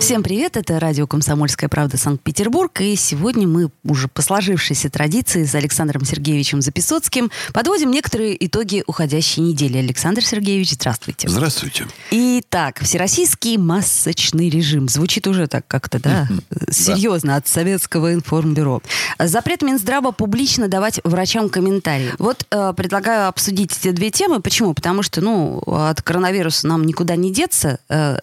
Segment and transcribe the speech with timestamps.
[0.00, 5.54] Всем привет, это радио «Комсомольская правда» Санкт-Петербург, и сегодня мы уже по сложившейся традиции с
[5.54, 9.76] Александром Сергеевичем Записоцким подводим некоторые итоги уходящей недели.
[9.76, 11.28] Александр Сергеевич, здравствуйте.
[11.28, 11.88] Здравствуйте.
[12.10, 14.88] Итак, всероссийский масочный режим.
[14.88, 16.28] Звучит уже так как-то, да,
[16.70, 18.80] серьезно, от Советского информбюро.
[19.18, 22.12] Запрет Минздрава публично давать врачам комментарии.
[22.18, 24.40] Вот э, предлагаю обсудить эти две темы.
[24.40, 24.74] Почему?
[24.74, 27.80] Потому что, ну, от коронавируса нам никуда не деться.
[27.88, 28.18] Э,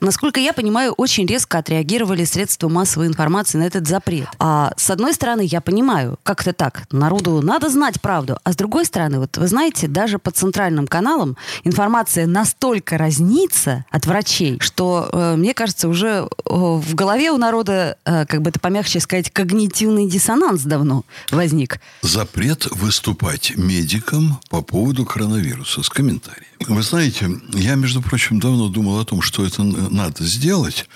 [0.00, 4.28] насколько я понимаю, очень резко отреагировали средства массовой информации на этот запрет.
[4.38, 8.56] А с одной стороны, я понимаю, как это так, народу надо знать правду, а с
[8.56, 15.08] другой стороны, вот вы знаете, даже по центральным каналам информация настолько разнится от врачей, что,
[15.12, 19.30] э, мне кажется, уже э, в голове у народа, э, как бы это помягче сказать,
[19.30, 21.80] когнитивный диссонанс давно возник.
[22.02, 26.50] Запрет выступать медикам по поводу коронавируса с комментарием.
[26.66, 30.86] Вы знаете, я, между прочим, давно думал о том, что это надо сделать,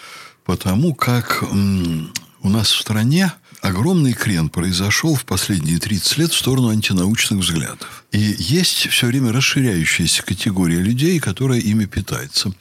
[0.45, 6.69] потому как у нас в стране огромный крен произошел в последние 30 лет в сторону
[6.69, 8.05] антинаучных взглядов.
[8.13, 12.53] И есть все время расширяющаяся категория людей, которая ими питается.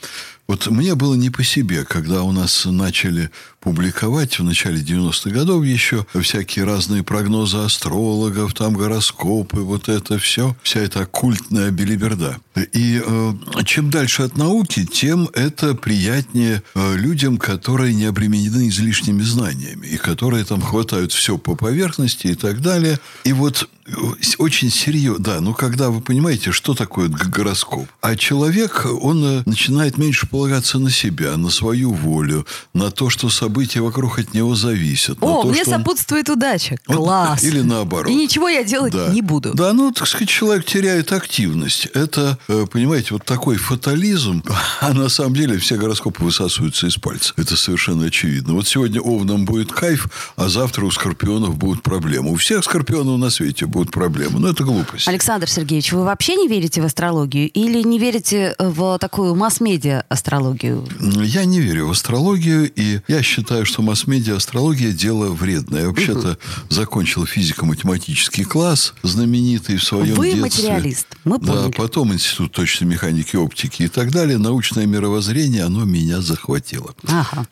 [0.48, 3.32] Вот мне было не по себе, когда у нас начали
[3.64, 10.56] публиковать в начале 90-х годов еще всякие разные прогнозы астрологов, там гороскопы, вот это все,
[10.64, 12.38] вся эта оккультная белиберда.
[12.74, 13.34] И э,
[13.66, 19.98] чем дальше от науки, тем это приятнее э, людям, которые не обременены излишними знаниями, и
[19.98, 23.00] которые там хватают все по поверхности и так далее.
[23.24, 23.92] И вот э,
[24.38, 29.98] очень серьезно, да, ну когда вы понимаете, что такое гороскоп, а человек, он э, начинает
[29.98, 35.20] меньше полагаться на себя, на свою волю, на то, что события вокруг от него зависят.
[35.22, 35.78] О, то, мне что он...
[35.78, 36.78] сопутствует удача.
[36.86, 37.44] Класс.
[37.44, 38.10] Или наоборот.
[38.10, 39.10] И ничего я делать да.
[39.10, 39.54] не буду.
[39.54, 41.86] Да, ну, так сказать, человек теряет активность.
[41.94, 44.44] Это, э, понимаете, вот такой фатализм,
[44.82, 47.34] а на самом деле все гороскопы высасываются из пальца.
[47.38, 48.56] Это совершенно очевидно.
[48.56, 52.32] Вот сегодня овнам будет кайф, а завтра у скорпионов будут проблемы.
[52.32, 54.40] У всех скорпионов на свете будут проблемы.
[54.40, 55.08] Но это глупость.
[55.08, 57.52] Александр Сергеевич, вы вообще не верите в астрологию?
[57.52, 60.88] Или не верите в такую масс-медиа астрологию?
[61.22, 65.82] Я не верю в астрологию, и я считаю, что масс-медиа астрология– дело вредное.
[65.82, 66.38] Я вообще-то
[66.70, 70.42] закончил физико-математический класс, знаменитый в своем Вы детстве.
[70.42, 71.72] материалист, мы поняли.
[71.72, 74.38] Да, потом Институт точной механики и оптики и так далее.
[74.38, 76.94] Научное мировоззрение, оно меня захватило.
[77.08, 77.48] Ага.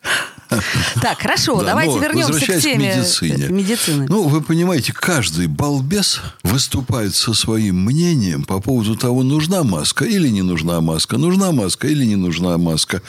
[1.01, 3.03] Так, хорошо, Да, давайте но вернемся к теме
[3.50, 4.06] медицины.
[4.09, 10.28] Ну, вы понимаете, каждый балбес выступает со своим мнением по поводу того, нужна маска или
[10.29, 13.01] не нужна маска, нужна маска или не нужна маска.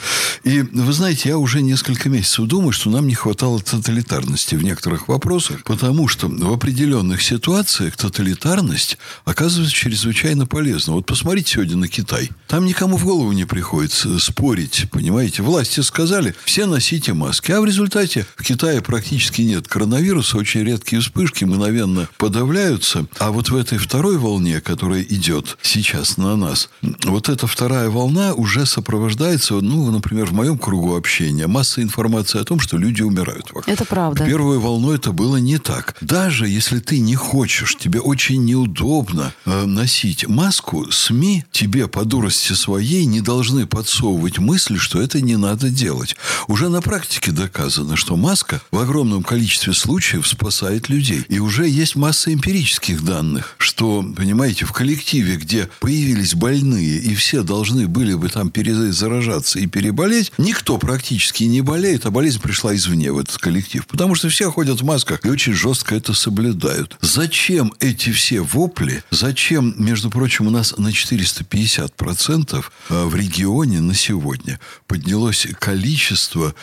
[0.43, 5.07] И вы знаете, я уже несколько месяцев думаю, что нам не хватало тоталитарности в некоторых
[5.07, 10.93] вопросах, потому что в определенных ситуациях тоталитарность оказывается чрезвычайно полезна.
[10.93, 12.31] Вот посмотрите сегодня на Китай.
[12.47, 15.43] Там никому в голову не приходится спорить, понимаете.
[15.43, 17.51] Власти сказали, все носите маски.
[17.51, 23.05] А в результате в Китае практически нет коронавируса, очень редкие вспышки мгновенно подавляются.
[23.17, 26.69] А вот в этой второй волне, которая идет сейчас на нас,
[27.05, 32.43] вот эта вторая волна уже сопровождается, ну, например, в моем кругу общения, массой информации о
[32.43, 33.67] том, что люди умирают вокруг.
[33.67, 34.23] Это правда.
[34.23, 35.95] В первую волну это было не так.
[36.01, 42.53] Даже если ты не хочешь, тебе очень неудобно э, носить маску, СМИ тебе по дурости
[42.53, 46.15] своей не должны подсовывать мысли, что это не надо делать.
[46.47, 51.25] Уже на практике доказано, что маска в огромном количестве случаев спасает людей.
[51.29, 57.43] И уже есть масса эмпирических данных, что, понимаете, в коллективе, где появились больные, и все
[57.43, 63.11] должны были бы там перезаражаться и переболеть, никто практически не болеет, а болезнь пришла извне
[63.11, 63.85] в этот коллектив.
[63.87, 66.97] Потому что все ходят в масках и очень жестко это соблюдают.
[67.01, 69.03] Зачем эти все вопли?
[69.11, 76.53] Зачем, между прочим, у нас на 450% э, в регионе на сегодня поднялось количество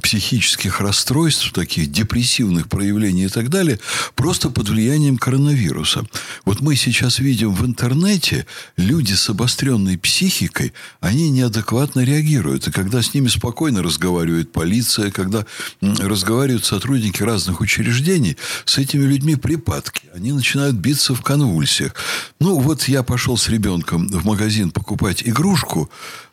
[0.00, 3.78] психических расстройств, таких депрессивных проявлений и так далее,
[4.14, 6.04] просто под влиянием коронавируса.
[6.44, 8.46] Вот мы сейчас видим в интернете,
[8.76, 12.68] люди с обостренной психикой, они неадекватно реагируют.
[12.68, 15.44] И когда с ними спокойно разговаривает полиция, когда
[15.80, 20.02] разговаривают сотрудники разных учреждений, с этими людьми припадки.
[20.14, 21.94] Они начинают биться в конвульсиях.
[22.40, 25.90] Ну, вот я пошел с ребенком в магазин покупать игрушку,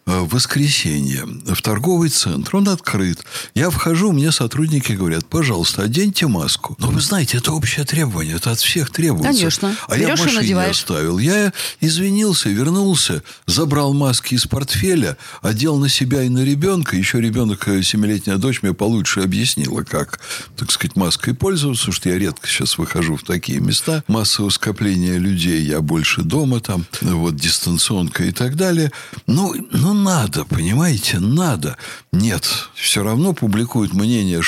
[0.09, 2.55] воскресенье в торговый центр.
[2.57, 3.23] Он открыт.
[3.53, 6.75] Я вхожу, мне сотрудники говорят, пожалуйста, оденьте маску.
[6.79, 9.31] Но вы знаете, это общее требование, это от всех требуется.
[9.31, 9.75] Конечно.
[9.87, 11.19] А я в Берешь машине оставил.
[11.19, 16.95] Я извинился, вернулся, забрал маски из портфеля, одел на себя и на ребенка.
[16.95, 20.19] Еще ребенок, э, семилетняя дочь, мне получше объяснила, как,
[20.55, 24.03] так сказать, маской пользоваться, потому что я редко сейчас выхожу в такие места.
[24.07, 28.91] Массового скопления людей, я больше дома там, вот, дистанционка и так далее.
[29.27, 31.77] Ну, ну, надо, понимаете, надо.
[32.11, 34.41] Нет, все равно публикуют мнение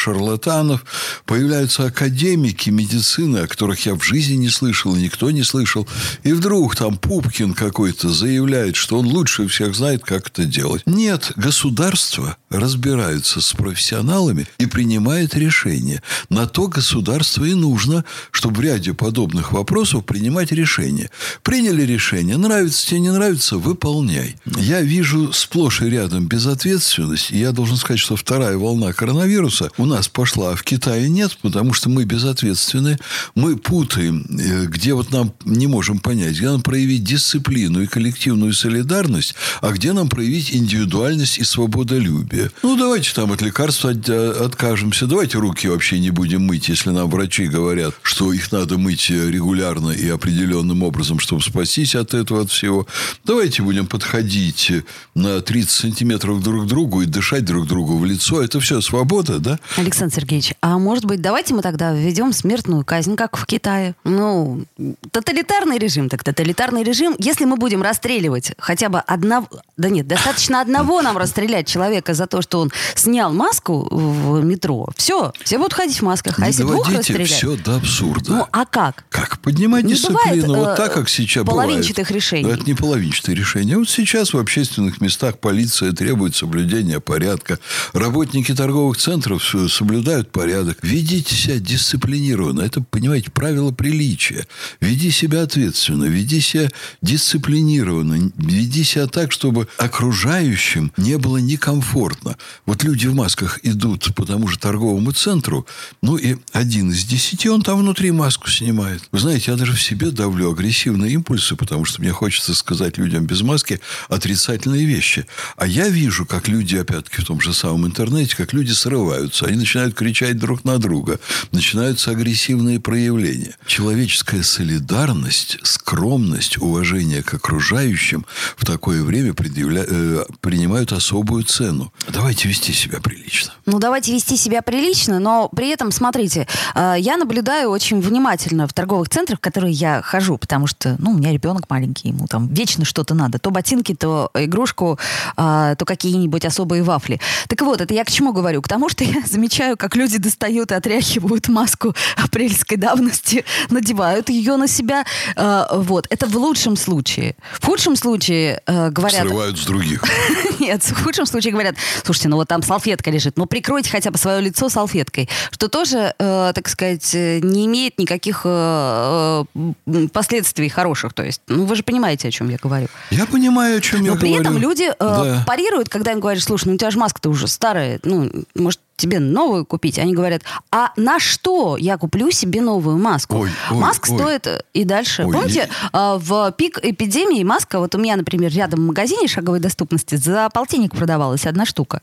[0.72, 0.86] шарлатанов,
[1.26, 5.88] появляются академики медицины, о которых я в жизни не слышал, никто не слышал.
[6.24, 10.84] И вдруг там Пупкин какой-то заявляет, что он лучше всех знает, как это делать.
[10.86, 16.02] Нет, государство разбирается с профессионалами и принимает решения.
[16.30, 21.10] На то государство и нужно, чтобы в ряде подобных вопросов принимать решения.
[21.44, 24.36] Приняли решение, нравится тебе, не нравится, выполняй.
[24.46, 29.86] Я вижу сплошь и рядом безответственность, и я должен сказать, что вторая волна коронавируса у
[29.86, 33.00] нас пошла, в Китае нет, потому что мы безответственны,
[33.34, 38.54] мы путаем, э, где вот нам не можем понять, где нам проявить дисциплину и коллективную
[38.54, 42.52] солидарность, а где нам проявить индивидуальность и свободолюбие.
[42.62, 47.10] Ну, давайте там от лекарств э, откажемся, давайте руки вообще не будем мыть, если нам
[47.10, 52.42] врачи говорят, что их надо мыть э, регулярно и определенным образом, чтобы спастись от этого,
[52.42, 52.86] от всего.
[53.26, 54.72] Давайте будем подходить
[55.16, 58.44] на 30 сантиметров друг к другу и дышать друг другу в лицо.
[58.44, 59.60] Это все свобода, да?
[59.76, 63.96] Александр Сергеевич, а может быть, давайте мы тогда введем смертную казнь, как в Китае?
[64.04, 64.66] Ну,
[65.12, 67.16] тоталитарный режим, так тоталитарный режим.
[67.20, 69.48] Если мы будем расстреливать хотя бы одного...
[69.78, 74.90] Да нет, достаточно одного нам расстрелять человека за то, что он снял маску в метро.
[74.96, 76.38] Все, все будут ходить в масках.
[76.40, 77.30] А не если двух расстрелять?
[77.30, 78.32] все до абсурда.
[78.32, 79.06] Ну, а как?
[79.10, 80.48] Как поднимать Не дисциплину?
[80.48, 82.12] бывает, вот э, так, как сейчас половинчатых бывает.
[82.12, 82.52] решений.
[82.52, 83.78] Это не половинчатые решения.
[83.78, 87.60] Вот сейчас в общественных местах полиция требует соблюдения порядка.
[87.94, 90.41] Работники торговых центров соблюдают порядок.
[90.82, 92.62] Ведите себя дисциплинированно.
[92.62, 94.48] Это, понимаете, правило приличия.
[94.80, 96.70] Веди себя ответственно, веди себя
[97.02, 98.32] дисциплинированно.
[98.38, 102.38] Веди себя так, чтобы окружающим не было некомфортно.
[102.66, 105.66] Вот люди в масках идут по тому же торговому центру,
[106.02, 109.02] ну и один из десяти, он там внутри маску снимает.
[109.12, 113.26] Вы знаете, я даже в себе давлю агрессивные импульсы, потому что мне хочется сказать людям
[113.26, 113.80] без маски
[114.10, 115.26] отрицательные вещи.
[115.58, 119.46] А я вижу, как люди, опять-таки, в том же самом интернете, как люди срываются.
[119.46, 121.20] Они начинают кричать друг на друга.
[121.52, 123.56] Начинаются агрессивные проявления.
[123.66, 128.26] Человеческая солидарность, скромность, уважение к окружающим
[128.58, 131.92] в такое время предъявля- э, принимают особую цену.
[132.10, 133.54] Давайте вести себя прилично.
[133.66, 138.74] Ну, давайте вести себя прилично, но при этом, смотрите, э, я наблюдаю очень внимательно в
[138.74, 142.48] торговых центрах, в которые я хожу, потому что, ну, у меня ребенок маленький, ему там
[142.48, 143.40] вечно что-то надо.
[143.40, 145.00] То ботинки, то игрушку,
[145.36, 147.20] а, то какие-нибудь особые вафли.
[147.48, 148.62] Так вот, это я к чему говорю?
[148.62, 154.56] К тому, что я замечаю, как люди достают и отряхивают маску апрельской давности, надевают ее
[154.58, 155.04] на себя.
[155.36, 157.36] Э, Вот, это в лучшем случае.
[157.60, 159.22] В худшем случае э, говорят...
[159.28, 160.04] Срывают с других.
[160.60, 164.18] Нет, в худшем случае говорят, слушайте, ну вот там салфетка лежит, ну прикройте хотя бы
[164.18, 169.44] свое лицо салфеткой, что тоже, э, так сказать, э, не имеет никаких э,
[169.88, 171.14] э, последствий хороших.
[171.14, 172.88] То есть, ну вы же понимаете, о чем я говорю.
[173.10, 174.42] Я понимаю, о чем я Но при говорю.
[174.42, 175.44] этом люди э, Да.
[175.48, 179.20] парируют, когда им говоришь, слушай, ну у тебя же маска-то уже старая, ну, может, тебе
[179.20, 180.00] новую купить?
[180.00, 183.36] Они говорят, а на что я куплю себе новую маску?
[183.36, 184.18] Ой, ой, Маска ой.
[184.18, 185.24] стоит э, и дальше.
[185.26, 189.60] Ой, Помните, э, в пик эпидемии маска, вот у меня, например, рядом в магазине шаговой
[189.60, 192.02] доступности за полтинник продавалась одна штука.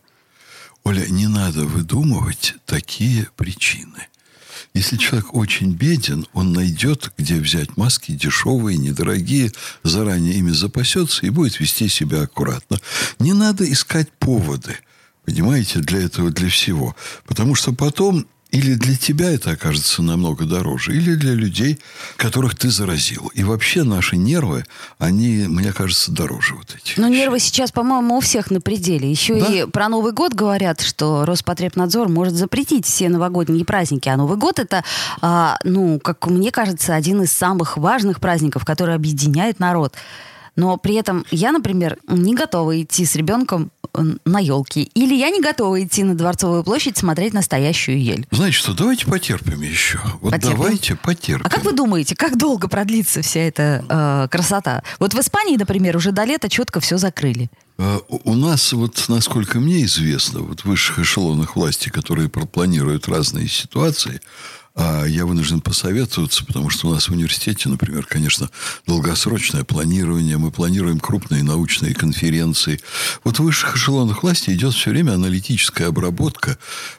[0.84, 4.08] Оля, не надо выдумывать такие причины.
[4.74, 9.52] Если человек очень беден, он найдет, где взять маски дешевые, недорогие,
[9.82, 12.78] заранее ими запасется и будет вести себя аккуратно.
[13.18, 14.76] Не надо искать поводы,
[15.28, 16.96] понимаете, для этого, для всего.
[17.26, 21.78] Потому что потом или для тебя это окажется намного дороже, или для людей,
[22.16, 23.30] которых ты заразил.
[23.34, 24.64] И вообще наши нервы,
[24.98, 26.96] они, мне кажется, дороже вот этих.
[26.96, 27.20] Но вещей.
[27.20, 29.10] нервы сейчас, по-моему, у всех на пределе.
[29.10, 29.46] Еще Да.
[29.52, 34.08] и про Новый год говорят, что Роспотребнадзор может запретить все новогодние праздники.
[34.08, 34.82] А Новый год это,
[35.20, 39.94] а, ну, как мне кажется, один из самых важных праздников, который объединяет народ.
[40.58, 44.90] Но при этом я, например, не готова идти с ребенком э, на елки.
[44.92, 48.26] Или я не готова идти на Дворцовую площадь смотреть настоящую ель.
[48.32, 50.00] Знаете что, давайте потерпим еще.
[50.20, 50.58] Вот Потерпим?
[50.58, 51.46] давайте потерпим.
[51.46, 54.82] А как вы думаете, как долго продлится вся эта э, красота?
[54.98, 57.48] Вот в Испании, например, уже до лета четко все закрыли.
[57.78, 63.46] А, у нас, вот, насколько мне известно, вот в высших эшелонах власти, которые планируют разные
[63.46, 64.20] ситуации,
[64.80, 68.48] а я вынужден посоветоваться, потому что у нас в университете, например, конечно,
[68.86, 70.38] долгосрочное планирование.
[70.38, 72.80] Мы планируем крупные научные конференции.
[73.24, 76.58] Вот в высших эшелонах власти идет все время аналитическая обработка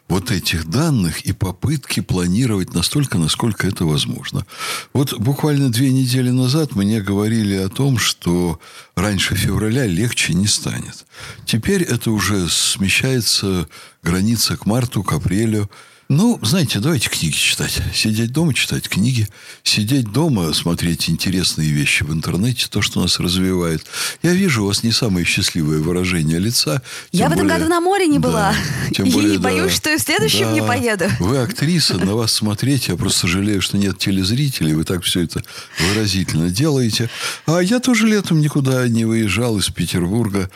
[0.10, 4.46] вот этих данных и попытки планировать настолько, насколько это возможно.
[4.92, 8.60] Вот буквально две недели назад мне говорили о том, что
[8.98, 11.06] раньше февраля легче не станет.
[11.46, 13.70] Теперь это уже смещается
[14.04, 15.70] граница к марту, к апрелю.
[16.12, 17.84] Ну, знаете, давайте книги читать.
[17.94, 19.28] Сидеть дома, читать книги.
[19.62, 23.86] Сидеть дома, смотреть интересные вещи в интернете, то, что нас развивает.
[24.24, 26.82] Я вижу у вас не самое счастливое выражение лица.
[27.12, 28.56] Я в этом году на море не да, была.
[28.92, 31.06] Тем и более, боюсь, да, что и в следующем да, не поеду.
[31.20, 32.88] Вы актриса, на вас смотреть.
[32.88, 34.74] Я просто жалею, что нет телезрителей.
[34.74, 35.44] Вы так все это
[35.80, 37.12] выразительно делаете.
[37.46, 40.50] А я тоже летом никуда не выезжал из Петербурга.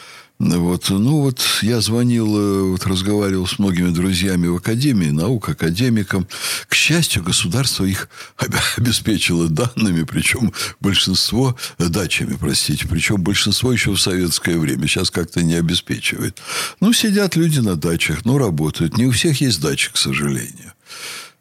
[0.44, 6.28] Вот, ну вот я звонил, э, вот разговаривал с многими друзьями в Академии наук, академикам.
[6.68, 8.10] К счастью, государство их
[8.78, 14.86] обеспечило данными, причем большинство, э, дачами, простите, причем большинство еще в советское время.
[14.88, 16.42] Сейчас как-то не обеспечивает.
[16.82, 18.98] Ну, сидят люди на дачах, ну, работают.
[18.98, 20.74] Не у всех есть дачи, к сожалению.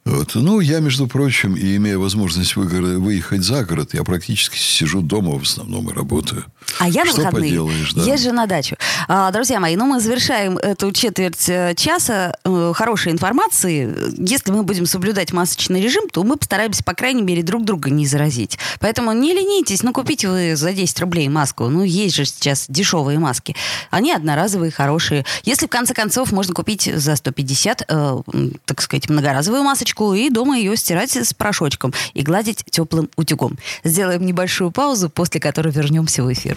[0.05, 0.35] Вот.
[0.35, 5.43] Ну, я, между прочим, и имея возможность выехать за город, я практически сижу дома в
[5.43, 6.45] основном и работаю.
[6.81, 8.03] А я на выходные поделаешь, да.
[8.03, 8.77] езжу на дачу.
[9.07, 13.95] А, друзья мои, ну мы завершаем эту четверть э, часа э, хорошей информации.
[14.19, 18.07] Если мы будем соблюдать масочный режим, то мы постараемся, по крайней мере, друг друга не
[18.07, 18.59] заразить.
[18.81, 21.69] Поэтому не ленитесь, ну купите вы за 10 рублей маску.
[21.69, 23.55] Ну есть же сейчас дешевые маски.
[23.91, 25.25] Они одноразовые, хорошие.
[25.45, 28.23] Если, в конце концов, можно купить за 150, э,
[28.65, 33.59] так сказать, многоразовую масочку и дома ее стирать с порошочком и гладить теплым утюгом.
[33.85, 36.57] Сделаем небольшую паузу, после которой вернемся в эфир.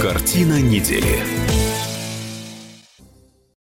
[0.00, 1.37] Картина недели.